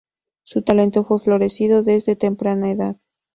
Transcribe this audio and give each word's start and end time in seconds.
Su 0.43 0.63
talento 0.63 1.03
fue 1.03 1.19
floreciendo 1.19 1.83
desde 1.83 2.15
temprana 2.15 2.71
edad. 2.71 2.95